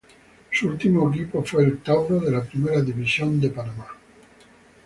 Su 0.49 0.67
último 0.67 1.11
equipo 1.13 1.43
fue 1.43 1.63
el 1.63 1.77
Tauro 1.83 2.19
de 2.19 2.31
la 2.31 2.43
Primera 2.43 2.81
División 2.81 3.39
de 3.39 3.51
Panamá. 3.51 3.85